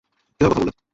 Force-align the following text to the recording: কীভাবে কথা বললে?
কীভাবে 0.41 0.49
কথা 0.49 0.59
বললে? 0.59 0.71